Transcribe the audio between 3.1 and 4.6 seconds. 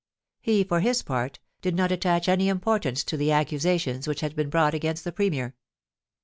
the accusations which had been